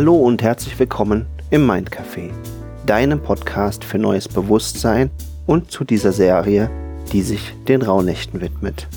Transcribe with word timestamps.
Hallo 0.00 0.16
und 0.16 0.42
herzlich 0.42 0.78
willkommen 0.78 1.26
im 1.50 1.66
Mind 1.66 1.90
Café, 1.90 2.30
deinem 2.86 3.22
Podcast 3.22 3.84
für 3.84 3.98
neues 3.98 4.28
Bewusstsein 4.28 5.10
und 5.46 5.70
zu 5.70 5.84
dieser 5.84 6.12
Serie, 6.12 6.70
die 7.12 7.20
sich 7.20 7.52
den 7.68 7.82
Rauhnächten 7.82 8.40
widmet. 8.40 8.88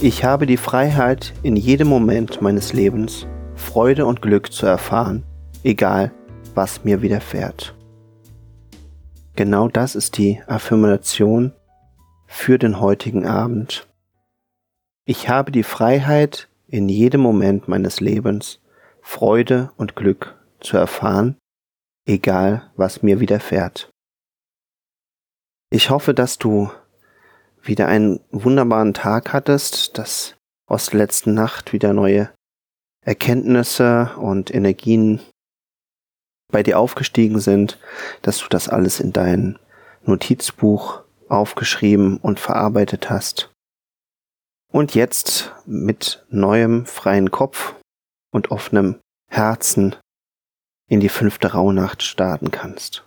Ich 0.00 0.24
habe 0.24 0.44
die 0.46 0.56
Freiheit, 0.56 1.34
in 1.44 1.54
jedem 1.54 1.86
Moment 1.86 2.42
meines 2.42 2.72
Lebens 2.72 3.28
Freude 3.54 4.06
und 4.06 4.22
Glück 4.22 4.52
zu 4.52 4.66
erfahren, 4.66 5.22
egal 5.62 6.10
was 6.56 6.82
mir 6.82 7.00
widerfährt. 7.00 7.76
Genau 9.36 9.68
das 9.68 9.94
ist 9.94 10.18
die 10.18 10.40
Affirmation 10.48 11.52
für 12.26 12.58
den 12.58 12.80
heutigen 12.80 13.24
Abend. 13.24 13.86
Ich 15.04 15.28
habe 15.28 15.52
die 15.52 15.62
Freiheit, 15.62 16.48
in 16.66 16.88
jedem 16.88 17.20
Moment 17.20 17.68
meines 17.68 18.00
Lebens 18.00 18.58
Freude 19.02 19.70
und 19.76 19.96
Glück 19.96 20.38
zu 20.60 20.76
erfahren, 20.76 21.36
egal 22.06 22.70
was 22.76 23.02
mir 23.02 23.20
widerfährt. 23.20 23.90
Ich 25.70 25.90
hoffe, 25.90 26.14
dass 26.14 26.38
du 26.38 26.70
wieder 27.62 27.88
einen 27.88 28.20
wunderbaren 28.30 28.94
Tag 28.94 29.32
hattest, 29.32 29.98
dass 29.98 30.36
aus 30.66 30.86
der 30.86 30.98
letzten 30.98 31.34
Nacht 31.34 31.72
wieder 31.72 31.92
neue 31.92 32.30
Erkenntnisse 33.04 34.12
und 34.16 34.54
Energien 34.54 35.20
bei 36.50 36.62
dir 36.62 36.78
aufgestiegen 36.78 37.40
sind, 37.40 37.78
dass 38.22 38.38
du 38.38 38.48
das 38.48 38.68
alles 38.68 39.00
in 39.00 39.12
dein 39.12 39.58
Notizbuch 40.04 41.02
aufgeschrieben 41.28 42.18
und 42.18 42.38
verarbeitet 42.38 43.10
hast. 43.10 43.50
Und 44.70 44.94
jetzt 44.94 45.52
mit 45.66 46.24
neuem 46.30 46.86
freien 46.86 47.30
Kopf 47.30 47.74
und 48.32 48.50
offenem 48.50 49.00
Herzen 49.30 49.94
in 50.88 51.00
die 51.00 51.08
fünfte 51.08 51.52
Rauhnacht 51.52 52.02
starten 52.02 52.50
kannst. 52.50 53.04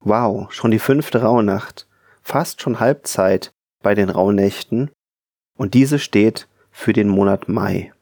Wow, 0.00 0.52
schon 0.52 0.70
die 0.70 0.78
fünfte 0.78 1.22
Rauhnacht, 1.22 1.86
fast 2.22 2.60
schon 2.60 2.80
Halbzeit 2.80 3.52
bei 3.82 3.94
den 3.94 4.10
Rauhnächten 4.10 4.90
und 5.56 5.74
diese 5.74 5.98
steht 5.98 6.48
für 6.70 6.92
den 6.92 7.08
Monat 7.08 7.48
Mai. 7.48 7.92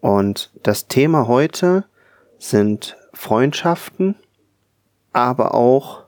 Und 0.00 0.50
das 0.62 0.88
Thema 0.88 1.26
heute 1.28 1.84
sind 2.38 2.96
Freundschaften, 3.12 4.16
aber 5.12 5.54
auch 5.54 6.04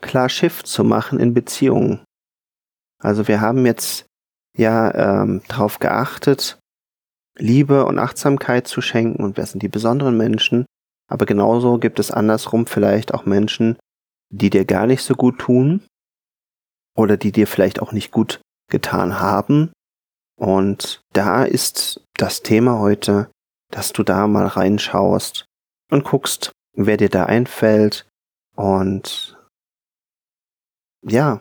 klar 0.00 0.28
Schiff 0.28 0.64
zu 0.64 0.84
machen 0.84 1.18
in 1.18 1.34
Beziehungen. 1.34 2.04
Also 3.00 3.28
wir 3.28 3.40
haben 3.40 3.64
jetzt 3.66 4.06
ja 4.56 5.22
ähm, 5.22 5.42
darauf 5.48 5.78
geachtet, 5.78 6.58
Liebe 7.38 7.86
und 7.86 7.98
Achtsamkeit 7.98 8.66
zu 8.66 8.80
schenken 8.80 9.22
und 9.22 9.36
wer 9.36 9.46
sind 9.46 9.62
die 9.62 9.68
besonderen 9.68 10.16
Menschen. 10.16 10.66
Aber 11.10 11.24
genauso 11.24 11.78
gibt 11.78 11.98
es 11.98 12.10
andersrum 12.10 12.66
vielleicht 12.66 13.14
auch 13.14 13.24
Menschen, 13.24 13.78
die 14.30 14.50
dir 14.50 14.64
gar 14.64 14.86
nicht 14.86 15.02
so 15.02 15.14
gut 15.14 15.38
tun 15.38 15.86
oder 16.96 17.16
die 17.16 17.32
dir 17.32 17.46
vielleicht 17.46 17.80
auch 17.80 17.92
nicht 17.92 18.10
gut 18.10 18.40
getan 18.70 19.20
haben. 19.20 19.72
Und 20.38 21.00
da 21.12 21.44
ist 21.44 22.04
das 22.14 22.42
Thema 22.42 22.78
heute, 22.78 23.30
dass 23.72 23.92
du 23.92 24.02
da 24.02 24.26
mal 24.26 24.46
reinschaust 24.46 25.46
und 25.90 26.04
guckst, 26.04 26.52
wer 26.74 26.96
dir 26.96 27.08
da 27.08 27.24
einfällt 27.24 28.06
und 28.54 29.36
ja, 31.02 31.40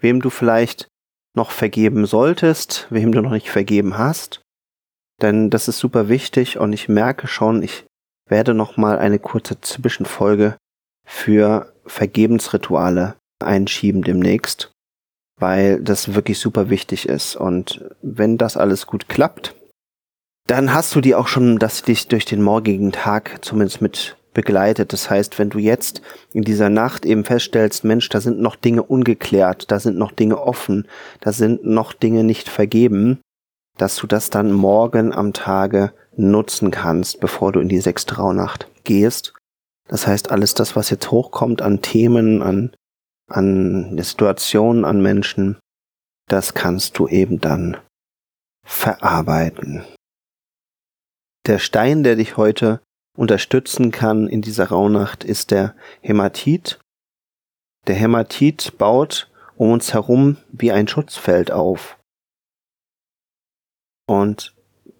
wem 0.00 0.20
du 0.20 0.30
vielleicht 0.30 0.88
noch 1.34 1.50
vergeben 1.50 2.06
solltest, 2.06 2.86
wem 2.90 3.12
du 3.12 3.20
noch 3.20 3.30
nicht 3.30 3.50
vergeben 3.50 3.98
hast. 3.98 4.42
Denn 5.22 5.50
das 5.50 5.68
ist 5.68 5.78
super 5.78 6.08
wichtig 6.08 6.58
und 6.58 6.72
ich 6.72 6.88
merke 6.88 7.26
schon, 7.26 7.62
ich 7.62 7.86
werde 8.28 8.54
noch 8.54 8.76
mal 8.76 8.98
eine 8.98 9.18
kurze 9.18 9.60
Zwischenfolge 9.60 10.56
für 11.06 11.72
Vergebensrituale 11.86 13.16
einschieben 13.42 14.02
demnächst, 14.02 14.72
weil 15.38 15.80
das 15.80 16.14
wirklich 16.14 16.38
super 16.38 16.68
wichtig 16.68 17.08
ist 17.08 17.36
und 17.36 17.84
wenn 18.02 18.36
das 18.38 18.56
alles 18.56 18.86
gut 18.86 19.08
klappt, 19.08 19.54
dann 20.46 20.72
hast 20.72 20.94
du 20.94 21.00
die 21.00 21.14
auch 21.14 21.28
schon, 21.28 21.58
dass 21.58 21.82
dich 21.82 22.08
durch 22.08 22.24
den 22.24 22.42
morgigen 22.42 22.92
Tag 22.92 23.38
zumindest 23.44 23.80
mit 23.80 24.16
begleitet. 24.32 24.92
Das 24.92 25.10
heißt, 25.10 25.38
wenn 25.38 25.50
du 25.50 25.58
jetzt 25.58 26.02
in 26.32 26.42
dieser 26.42 26.68
Nacht 26.68 27.06
eben 27.06 27.24
feststellst, 27.24 27.84
Mensch, 27.84 28.08
da 28.10 28.20
sind 28.20 28.38
noch 28.38 28.54
Dinge 28.54 28.82
ungeklärt, 28.82 29.70
da 29.70 29.80
sind 29.80 29.96
noch 29.96 30.12
Dinge 30.12 30.40
offen, 30.40 30.86
da 31.20 31.32
sind 31.32 31.64
noch 31.64 31.92
Dinge 31.92 32.22
nicht 32.22 32.48
vergeben, 32.48 33.20
dass 33.76 33.96
du 33.96 34.06
das 34.06 34.30
dann 34.30 34.52
morgen 34.52 35.12
am 35.12 35.32
Tage 35.32 35.92
nutzen 36.16 36.70
kannst, 36.70 37.20
bevor 37.20 37.52
du 37.52 37.60
in 37.60 37.68
die 37.68 37.80
sechste 37.80 38.16
Rauhnacht 38.16 38.68
gehst. 38.84 39.34
Das 39.88 40.06
heißt, 40.06 40.30
alles 40.30 40.54
das, 40.54 40.76
was 40.76 40.90
jetzt 40.90 41.10
hochkommt 41.10 41.62
an 41.62 41.82
Themen, 41.82 42.42
an, 42.42 42.74
an 43.28 43.96
Situationen, 43.98 44.84
an 44.84 45.00
Menschen, 45.00 45.58
das 46.28 46.54
kannst 46.54 46.98
du 46.98 47.06
eben 47.06 47.40
dann 47.40 47.76
verarbeiten. 48.64 49.84
Der 51.46 51.58
Stein, 51.58 52.02
der 52.02 52.16
dich 52.16 52.36
heute 52.36 52.80
unterstützen 53.16 53.92
kann 53.92 54.26
in 54.26 54.42
dieser 54.42 54.68
Rauhnacht, 54.68 55.22
ist 55.22 55.52
der 55.52 55.74
Hämatit. 56.00 56.80
Der 57.86 57.94
Hämatit 57.94 58.76
baut 58.78 59.30
um 59.54 59.70
uns 59.70 59.94
herum 59.94 60.36
wie 60.50 60.72
ein 60.72 60.88
Schutzfeld 60.88 61.50
auf. 61.50 61.98
Und 64.06 64.54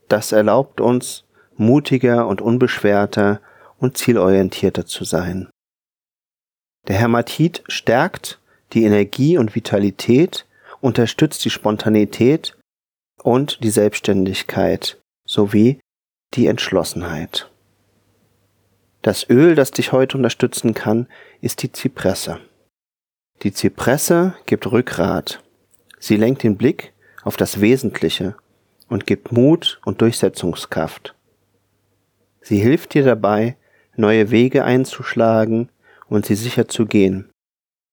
das 0.09 0.33
erlaubt 0.33 0.81
uns, 0.81 1.25
mutiger 1.57 2.27
und 2.27 2.41
unbeschwerter 2.41 3.41
und 3.79 3.97
zielorientierter 3.97 4.87
zu 4.87 5.05
sein. 5.05 5.49
Der 6.89 6.97
Hämatit 6.97 7.63
stärkt 7.69 8.41
die 8.73 8.85
Energie 8.85 9.39
und 9.39 9.55
Vitalität, 9.55 10.47
unterstützt 10.81 11.45
die 11.45 11.51
Spontanität 11.51 12.57
und 13.23 13.63
die 13.65 13.71
Selbstständigkeit 13.71 15.01
sowie 15.25 15.81
die 16.35 16.47
Entschlossenheit. 16.47 17.51
Das 19.03 19.29
Öl, 19.29 19.55
das 19.55 19.71
dich 19.71 19.93
heute 19.93 20.17
unterstützen 20.17 20.75
kann, 20.75 21.07
ist 21.41 21.63
die 21.63 21.73
Zypresse. 21.73 22.41
Die 23.43 23.53
Zypresse 23.53 24.35
gibt 24.47 24.71
Rückgrat. 24.71 25.43
Sie 25.99 26.17
lenkt 26.17 26.43
den 26.43 26.57
Blick 26.57 26.93
auf 27.23 27.37
das 27.37 27.61
Wesentliche 27.61 28.37
und 28.89 29.07
gibt 29.07 29.33
Mut 29.33 29.81
und 29.85 30.01
Durchsetzungskraft. 30.01 31.15
Sie 32.41 32.59
hilft 32.59 32.95
dir 32.95 33.05
dabei, 33.05 33.57
neue 33.97 34.31
Wege 34.31 34.65
einzuschlagen 34.65 35.71
und 36.09 36.27
sie 36.27 36.37
sicher 36.37 36.69
zu 36.69 36.87
gehen 36.87 37.31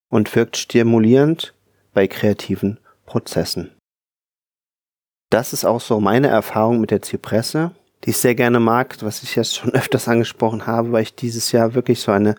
und 0.09 0.35
wirkt 0.35 0.57
stimulierend 0.57 1.53
bei 1.93 2.07
kreativen 2.07 2.79
Prozessen. 3.05 3.71
Das 5.29 5.53
ist 5.53 5.65
auch 5.65 5.81
so 5.81 5.99
meine 5.99 6.27
Erfahrung 6.27 6.79
mit 6.79 6.91
der 6.91 7.01
Zypresse 7.01 7.71
die 8.03 8.09
ich 8.09 8.17
sehr 8.17 8.35
gerne 8.35 8.59
mag, 8.59 8.97
was 9.01 9.23
ich 9.23 9.35
jetzt 9.35 9.55
schon 9.55 9.71
öfters 9.73 10.07
angesprochen 10.07 10.67
habe, 10.67 10.91
weil 10.91 11.03
ich 11.03 11.15
dieses 11.15 11.51
Jahr 11.51 11.73
wirklich 11.73 12.01
so 12.01 12.11
eine, 12.11 12.35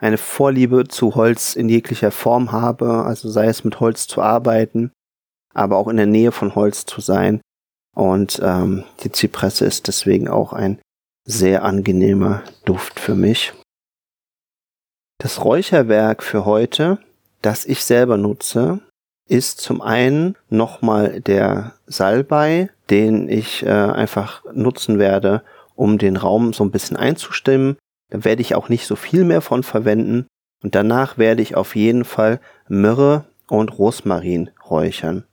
eine 0.00 0.18
Vorliebe 0.18 0.86
zu 0.88 1.14
Holz 1.14 1.56
in 1.56 1.68
jeglicher 1.68 2.10
Form 2.10 2.52
habe, 2.52 3.04
also 3.04 3.28
sei 3.28 3.46
es 3.46 3.64
mit 3.64 3.80
Holz 3.80 4.06
zu 4.06 4.22
arbeiten, 4.22 4.92
aber 5.52 5.76
auch 5.76 5.88
in 5.88 5.96
der 5.96 6.06
Nähe 6.06 6.32
von 6.32 6.54
Holz 6.54 6.86
zu 6.86 7.00
sein. 7.00 7.40
Und 8.00 8.40
ähm, 8.42 8.84
die 9.04 9.12
Zypresse 9.12 9.66
ist 9.66 9.86
deswegen 9.86 10.26
auch 10.26 10.54
ein 10.54 10.78
sehr 11.26 11.64
angenehmer 11.64 12.42
Duft 12.64 12.98
für 12.98 13.14
mich. 13.14 13.52
Das 15.18 15.44
Räucherwerk 15.44 16.22
für 16.22 16.46
heute, 16.46 16.96
das 17.42 17.66
ich 17.66 17.84
selber 17.84 18.16
nutze, 18.16 18.80
ist 19.28 19.60
zum 19.60 19.82
einen 19.82 20.34
nochmal 20.48 21.20
der 21.20 21.74
Salbei, 21.86 22.70
den 22.88 23.28
ich 23.28 23.66
äh, 23.66 23.68
einfach 23.68 24.44
nutzen 24.50 24.98
werde, 24.98 25.42
um 25.74 25.98
den 25.98 26.16
Raum 26.16 26.54
so 26.54 26.64
ein 26.64 26.70
bisschen 26.70 26.96
einzustimmen. 26.96 27.76
Da 28.08 28.24
werde 28.24 28.40
ich 28.40 28.54
auch 28.54 28.70
nicht 28.70 28.86
so 28.86 28.96
viel 28.96 29.24
mehr 29.24 29.42
von 29.42 29.62
verwenden. 29.62 30.26
Und 30.62 30.74
danach 30.74 31.18
werde 31.18 31.42
ich 31.42 31.54
auf 31.54 31.76
jeden 31.76 32.06
Fall 32.06 32.40
Myrrhe 32.66 33.26
und 33.46 33.78
Rosmarin 33.78 34.48
räuchern. 34.70 35.26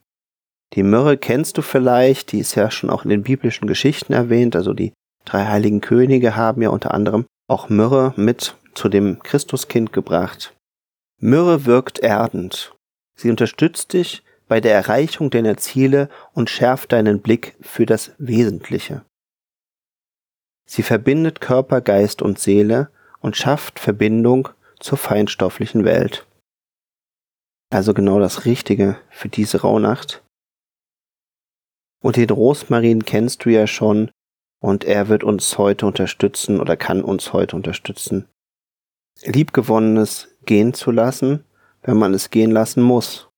Die 0.74 0.82
Myrrhe 0.82 1.16
kennst 1.16 1.58
du 1.58 1.62
vielleicht, 1.62 2.32
die 2.32 2.40
ist 2.40 2.54
ja 2.54 2.70
schon 2.70 2.90
auch 2.90 3.04
in 3.04 3.10
den 3.10 3.22
biblischen 3.22 3.66
Geschichten 3.66 4.12
erwähnt. 4.12 4.54
Also 4.54 4.74
die 4.74 4.92
drei 5.24 5.46
heiligen 5.46 5.80
Könige 5.80 6.36
haben 6.36 6.62
ja 6.62 6.68
unter 6.70 6.92
anderem 6.92 7.26
auch 7.48 7.68
Myrrhe 7.68 8.12
mit 8.16 8.56
zu 8.74 8.88
dem 8.88 9.22
Christuskind 9.22 9.92
gebracht. 9.92 10.54
Myrrhe 11.20 11.64
wirkt 11.64 11.98
erdend 12.00 12.74
Sie 13.18 13.30
unterstützt 13.30 13.94
dich 13.94 14.22
bei 14.46 14.60
der 14.60 14.74
Erreichung 14.74 15.30
deiner 15.30 15.56
Ziele 15.56 16.08
und 16.34 16.48
schärft 16.48 16.92
deinen 16.92 17.20
Blick 17.20 17.56
für 17.60 17.84
das 17.84 18.12
Wesentliche. 18.18 19.04
Sie 20.66 20.84
verbindet 20.84 21.40
Körper, 21.40 21.80
Geist 21.80 22.22
und 22.22 22.38
Seele 22.38 22.90
und 23.18 23.36
schafft 23.36 23.80
Verbindung 23.80 24.48
zur 24.78 24.98
feinstofflichen 24.98 25.84
Welt. 25.84 26.26
Also 27.70 27.92
genau 27.92 28.20
das 28.20 28.44
Richtige 28.44 28.96
für 29.10 29.28
diese 29.28 29.62
Rauhnacht. 29.62 30.22
Und 32.00 32.16
den 32.16 32.30
Rosmarin 32.30 33.04
kennst 33.04 33.44
du 33.44 33.50
ja 33.50 33.66
schon. 33.66 34.10
und 34.60 34.84
er 34.84 35.08
wird 35.08 35.22
uns 35.22 35.56
heute 35.56 35.86
unterstützen 35.86 36.60
oder 36.60 36.76
kann 36.76 37.02
uns 37.02 37.32
heute 37.32 37.54
unterstützen, 37.54 38.26
Liebgewonnenes 39.22 40.28
gehen 40.46 40.74
zu 40.74 40.90
lassen, 40.90 41.44
wenn 41.82 41.96
man 41.96 42.12
es 42.12 42.30
gehen 42.30 42.50
lassen 42.50 42.82
muss. 42.82 43.28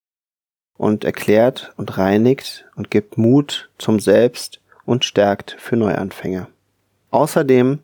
Und 0.78 1.04
erklärt 1.04 1.74
und 1.76 1.98
reinigt 1.98 2.66
und 2.74 2.90
gibt 2.90 3.18
Mut 3.18 3.70
zum 3.76 4.00
Selbst 4.00 4.62
und 4.86 5.04
stärkt 5.04 5.56
für 5.58 5.76
Neuanfänger. 5.76 6.48
Außerdem 7.10 7.80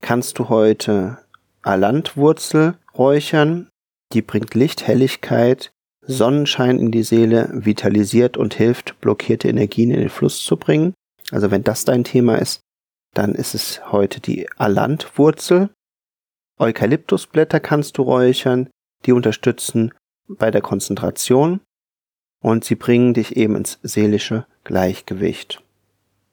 kannst 0.00 0.38
du 0.38 0.48
heute 0.48 1.18
Alantwurzel 1.62 2.78
räuchern, 2.96 3.68
die 4.12 4.22
bringt 4.22 4.54
Licht, 4.54 4.86
Helligkeit, 4.86 5.72
Sonnenschein 6.06 6.78
in 6.78 6.90
die 6.90 7.02
Seele, 7.02 7.50
vitalisiert 7.52 8.36
und 8.36 8.54
hilft, 8.54 9.00
blockierte 9.00 9.48
Energien 9.48 9.90
in 9.90 10.00
den 10.00 10.08
Fluss 10.08 10.42
zu 10.42 10.56
bringen. 10.56 10.94
Also 11.30 11.50
wenn 11.50 11.64
das 11.64 11.84
dein 11.84 12.04
Thema 12.04 12.36
ist, 12.36 12.60
dann 13.14 13.34
ist 13.34 13.54
es 13.54 13.92
heute 13.92 14.20
die 14.20 14.48
Alantwurzel. 14.56 15.70
Eukalyptusblätter 16.58 17.60
kannst 17.60 17.98
du 17.98 18.02
räuchern, 18.02 18.68
die 19.04 19.12
unterstützen 19.12 19.92
bei 20.28 20.50
der 20.50 20.60
Konzentration 20.60 21.60
und 22.42 22.64
sie 22.64 22.74
bringen 22.76 23.14
dich 23.14 23.36
eben 23.36 23.56
ins 23.56 23.78
seelische 23.82 24.46
Gleichgewicht. 24.64 25.62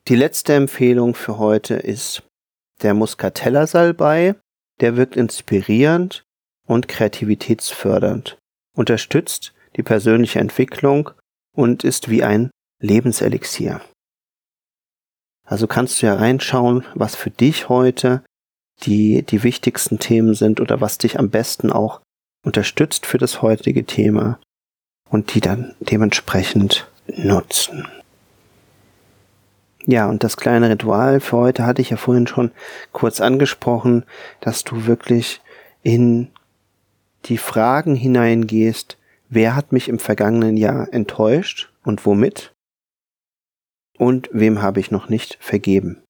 Die 0.07 0.15
letzte 0.15 0.53
Empfehlung 0.53 1.15
für 1.15 1.39
heute 1.39 1.75
ist 1.75 2.23
der 2.81 2.93
Muscatella-Salbei. 2.93 4.35
Der 4.81 4.97
wirkt 4.97 5.15
inspirierend 5.15 6.23
und 6.65 6.87
kreativitätsfördernd, 6.87 8.37
unterstützt 8.75 9.53
die 9.75 9.83
persönliche 9.83 10.39
Entwicklung 10.39 11.11
und 11.55 11.83
ist 11.83 12.09
wie 12.09 12.23
ein 12.23 12.51
Lebenselixier. 12.79 13.81
Also 15.45 15.67
kannst 15.67 16.01
du 16.01 16.07
ja 16.07 16.15
reinschauen, 16.15 16.85
was 16.95 17.15
für 17.15 17.29
dich 17.29 17.69
heute 17.69 18.23
die, 18.83 19.23
die 19.23 19.43
wichtigsten 19.43 19.99
Themen 19.99 20.33
sind 20.33 20.59
oder 20.59 20.81
was 20.81 20.97
dich 20.97 21.19
am 21.19 21.29
besten 21.29 21.71
auch 21.71 22.01
unterstützt 22.45 23.05
für 23.05 23.17
das 23.17 23.41
heutige 23.41 23.85
Thema 23.85 24.39
und 25.09 25.33
die 25.33 25.41
dann 25.41 25.75
dementsprechend 25.79 26.89
nutzen. 27.07 27.87
Ja, 29.85 30.09
und 30.09 30.23
das 30.23 30.37
kleine 30.37 30.69
Ritual 30.69 31.19
für 31.19 31.37
heute 31.37 31.65
hatte 31.65 31.81
ich 31.81 31.89
ja 31.89 31.97
vorhin 31.97 32.27
schon 32.27 32.51
kurz 32.93 33.19
angesprochen, 33.19 34.05
dass 34.39 34.63
du 34.63 34.85
wirklich 34.85 35.41
in 35.81 36.29
die 37.25 37.37
Fragen 37.37 37.95
hineingehst, 37.95 38.97
wer 39.33 39.55
hat 39.55 39.71
mich 39.71 39.89
im 39.89 39.99
vergangenen 39.99 40.57
Jahr 40.57 40.93
enttäuscht 40.93 41.71
und 41.83 42.05
womit? 42.05 42.53
Und 43.97 44.29
wem 44.31 44.61
habe 44.61 44.79
ich 44.79 44.91
noch 44.91 45.09
nicht 45.09 45.37
vergeben? 45.39 46.03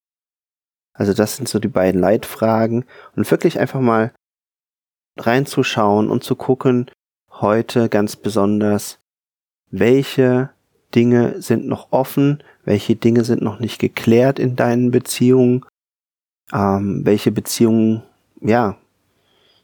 Also 0.94 1.14
das 1.14 1.38
sind 1.38 1.48
so 1.48 1.60
die 1.60 1.68
beiden 1.68 2.00
Leitfragen 2.00 2.86
und 3.16 3.30
wirklich 3.30 3.60
einfach 3.60 3.82
mal 3.82 4.14
reinzuschauen 5.18 6.10
und 6.10 6.24
zu 6.24 6.36
gucken, 6.36 6.90
heute 7.32 7.90
ganz 7.90 8.16
besonders, 8.16 9.00
welche 9.70 10.52
Dinge 10.94 11.42
sind 11.42 11.66
noch 11.66 11.92
offen, 11.92 12.44
welche 12.64 12.96
Dinge 12.96 13.24
sind 13.24 13.42
noch 13.42 13.60
nicht 13.60 13.80
geklärt 13.80 14.38
in 14.40 14.56
deinen 14.56 14.92
Beziehungen, 14.92 15.66
ähm, 16.52 17.06
welche 17.06 17.32
Beziehungen, 17.32 18.04
ja, 18.42 18.78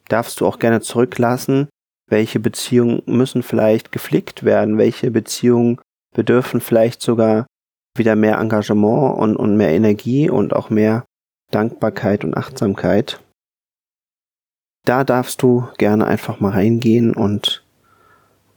darfst 0.08 0.42
du 0.42 0.48
auch 0.48 0.58
gerne 0.58 0.82
zurücklassen, 0.82 1.70
welche 2.10 2.40
Beziehungen 2.40 3.02
müssen 3.06 3.44
vielleicht 3.44 3.92
geflickt 3.92 4.44
werden, 4.44 4.78
welche 4.78 5.12
Beziehungen 5.12 5.80
bedürfen 6.14 6.60
vielleicht 6.60 7.02
sogar 7.02 7.46
wieder 7.96 8.16
mehr 8.16 8.40
Engagement 8.40 9.18
und, 9.18 9.36
und 9.36 9.58
mehr 9.58 9.72
Energie 9.72 10.30
und 10.30 10.54
auch 10.54 10.70
mehr 10.70 11.06
Dankbarkeit 11.52 12.24
und 12.24 12.36
Achtsamkeit. 12.36 13.20
Da 14.86 15.04
darfst 15.04 15.42
du 15.42 15.68
gerne 15.78 16.06
einfach 16.08 16.40
mal 16.40 16.52
reingehen 16.52 17.14
und, 17.14 17.64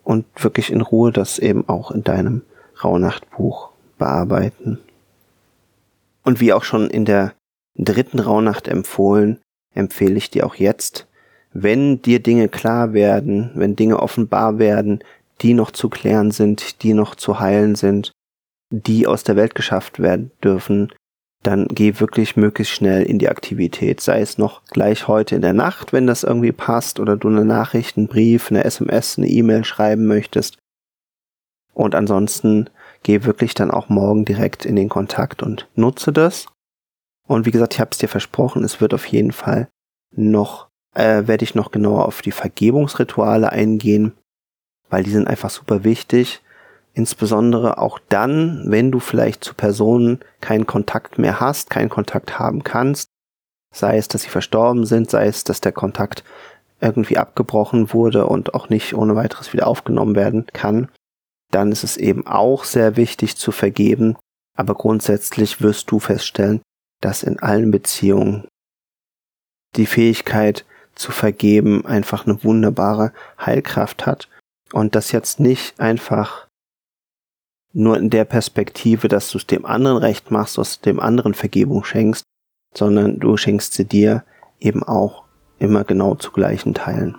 und 0.03 0.25
wirklich 0.43 0.71
in 0.71 0.81
Ruhe 0.81 1.13
das 1.13 1.39
eben 1.39 1.69
auch 1.69 1.91
in 1.91 2.05
deinem 2.05 2.43
Rauhnachtbuch 2.83 3.71
bearbeiten. 3.99 4.79
Und 6.25 6.41
wie 6.41 6.53
auch 6.53 6.65
schon 6.65 6.89
in 6.89 7.05
der 7.05 7.35
dritten 7.77 8.19
Rauhnacht 8.19 8.69
empfohlen, 8.69 9.41
empfehle 9.75 10.17
ich 10.17 10.31
dir 10.31 10.47
auch 10.47 10.55
jetzt, 10.55 11.09
wenn 11.53 12.01
dir 12.03 12.21
Dinge 12.21 12.49
klar 12.49 12.93
werden, 12.93 13.51
wenn 13.55 13.77
Dinge 13.77 14.01
offenbar 14.01 14.59
werden, 14.59 15.01
die 15.41 15.55
noch 15.55 15.71
zu 15.71 15.89
klären 15.89 16.31
sind, 16.31 16.83
die 16.83 16.95
noch 16.95 17.15
zu 17.15 17.41
heilen 17.41 17.75
sind, 17.75 18.13
die 18.71 19.07
aus 19.07 19.23
der 19.23 19.37
Welt 19.37 19.55
geschafft 19.55 20.01
werden 20.01 20.31
dürfen, 20.43 20.93
dann 21.43 21.67
geh 21.69 21.99
wirklich 21.99 22.37
möglichst 22.37 22.75
schnell 22.75 23.03
in 23.03 23.19
die 23.19 23.29
Aktivität. 23.29 24.01
Sei 24.01 24.21
es 24.21 24.39
noch 24.39 24.65
gleich 24.67 25.09
heute 25.09 25.35
in 25.35 25.43
der 25.43 25.53
Nacht, 25.53 25.93
wenn 25.93 26.07
das 26.07 26.23
irgendwie 26.23 26.53
passt, 26.53 27.01
oder 27.01 27.17
du 27.17 27.29
eine 27.29 27.45
Nachricht, 27.45 27.97
einen 27.97 28.07
Brief, 28.07 28.51
eine 28.51 28.65
SMS, 28.65 29.19
eine 29.19 29.29
E-Mail 29.29 29.65
schreiben 29.65 30.07
möchtest. 30.07 30.59
Und 31.75 31.95
ansonsten 31.95 32.71
geh 33.03 33.25
wirklich 33.25 33.55
dann 33.55 33.71
auch 33.71 33.89
morgen 33.89 34.25
direkt 34.25 34.65
in 34.65 34.77
den 34.77 34.89
Kontakt 34.89 35.43
und 35.43 35.69
nutze 35.75 36.13
das. 36.13 36.47
Und 37.27 37.45
wie 37.47 37.51
gesagt, 37.51 37.75
ich 37.75 37.81
habe 37.81 37.91
es 37.91 37.99
dir 37.99 38.09
versprochen, 38.09 38.63
es 38.63 38.81
wird 38.81 38.95
auf 38.95 39.07
jeden 39.07 39.33
Fall 39.33 39.69
noch, 40.15 40.69
äh, 40.95 41.27
werde 41.27 41.45
ich 41.45 41.55
noch 41.55 41.71
genauer 41.71 42.07
auf 42.07 42.23
die 42.23 42.33
Vergebungsrituale 42.33 43.51
eingehen, 43.51 44.13
weil 44.91 45.03
die 45.03 45.11
sind 45.11 45.27
einfach 45.27 45.51
super 45.51 45.85
wichtig. 45.85 46.43
Insbesondere 46.95 47.79
auch 47.79 47.99
dann, 48.09 48.65
wenn 48.67 48.91
du 48.91 49.01
vielleicht 49.01 49.43
zu 49.43 49.55
Personen 49.55 50.21
keinen 50.41 50.67
Kontakt 50.67 51.19
mehr 51.19 51.41
hast, 51.41 51.71
keinen 51.71 51.89
Kontakt 51.89 52.39
haben 52.39 52.65
kannst, 52.65 53.09
sei 53.73 53.97
es, 53.97 54.09
dass 54.09 54.23
sie 54.23 54.29
verstorben 54.29 54.85
sind, 54.85 55.11
sei 55.11 55.27
es, 55.27 55.45
dass 55.45 55.63
der 55.63 55.73
Kontakt 55.73 56.23
irgendwie 56.81 57.17
abgebrochen 57.17 57.95
wurde 57.95 58.27
und 58.27 58.55
auch 58.55 58.69
nicht 58.69 58.95
ohne 58.95 59.15
weiteres 59.15 59.53
wieder 59.53 59.69
aufgenommen 59.69 60.17
werden 60.17 60.47
kann, 60.53 60.91
dann 61.51 61.73
ist 61.73 61.85
es 61.85 61.97
eben 61.97 62.27
auch 62.27 62.65
sehr 62.65 62.97
wichtig 62.97 63.37
zu 63.37 63.53
vergeben, 63.53 64.17
aber 64.57 64.75
grundsätzlich 64.75 65.63
wirst 65.63 65.91
du 65.91 66.01
feststellen, 66.01 66.61
dass 67.01 67.23
in 67.23 67.39
allen 67.39 67.71
Beziehungen 67.71 68.47
die 69.77 69.87
Fähigkeit 69.87 70.67
zu 70.95 71.13
vergeben 71.13 71.87
einfach 71.87 72.27
eine 72.27 72.43
wunderbare 72.45 73.13
Heilkraft 73.41 74.07
hat 74.07 74.29
und 74.73 74.95
das 74.95 75.13
jetzt 75.13 75.41
nicht 75.41 75.79
einfach 75.81 76.49
nur 77.73 77.97
in 77.97 78.11
der 78.11 78.25
Perspektive, 78.25 79.09
dass 79.09 79.31
du 79.31 79.39
es 79.39 79.47
dem 79.47 79.65
anderen 79.65 79.97
recht 79.97 80.31
machst, 80.31 80.59
dass 80.59 80.81
du 80.81 80.91
dem 80.91 81.01
anderen 81.01 81.35
Vergebung 81.35 81.85
schenkst, 81.85 82.25
sondern 82.75 83.19
du 83.19 83.37
schenkst 83.37 83.73
sie 83.73 83.87
dir 83.87 84.25
eben 84.61 84.83
auch 84.83 85.25
immer 85.59 85.85
genau 85.85 86.15
zu 86.15 86.33
gleichen 86.33 86.75
Teilen. 86.75 87.17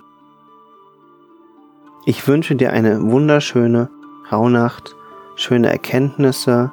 Ich 2.05 2.27
wünsche 2.27 2.55
dir 2.55 2.73
eine 2.73 3.01
wunderschöne 3.01 3.89
Rauhnacht, 4.31 4.95
schöne 5.35 5.69
Erkenntnisse, 5.69 6.71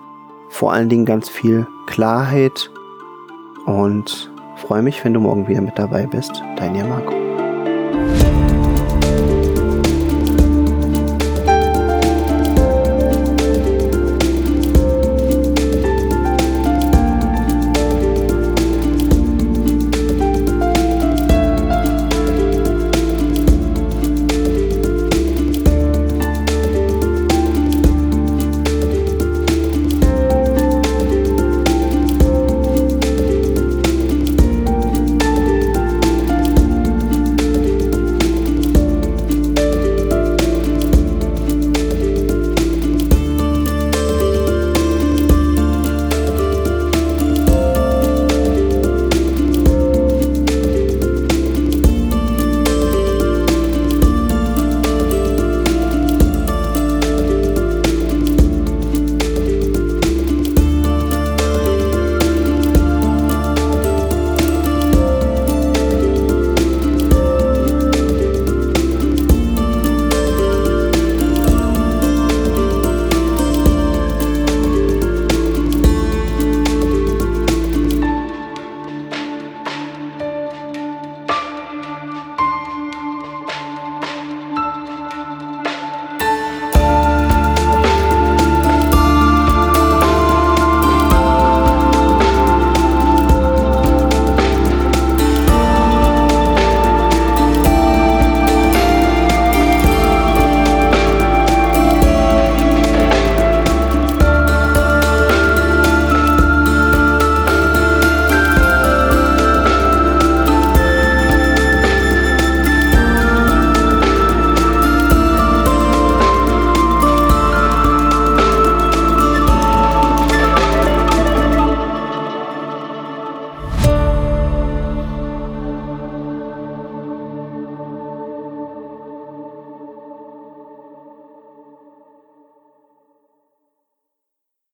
vor 0.50 0.72
allen 0.72 0.88
Dingen 0.88 1.06
ganz 1.06 1.28
viel 1.28 1.66
Klarheit 1.86 2.70
und 3.66 4.30
freue 4.60 4.82
mich, 4.82 5.04
wenn 5.04 5.14
du 5.14 5.20
morgen 5.20 5.48
wieder 5.48 5.60
mit 5.60 5.78
dabei 5.78 6.06
bist. 6.06 6.42
Dein 6.56 6.74
Marco. 6.88 7.29